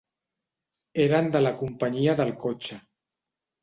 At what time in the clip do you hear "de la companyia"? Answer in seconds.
1.37-2.19